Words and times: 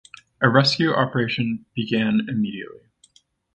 A 0.41 0.49
rescue 0.49 0.91
operation 0.93 1.67
began 1.75 2.25
immediately. 2.27 2.87